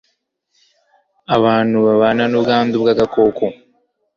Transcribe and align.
abantu 1.35 1.77
babana 1.85 2.23
n'ubwanda 2.27 2.73
bw'agakoko 2.81 3.43